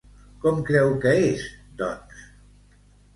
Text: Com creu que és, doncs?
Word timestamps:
Com 0.45 0.61
creu 0.69 0.87
que 1.03 1.11
és, 1.25 1.43
doncs? 1.83 2.25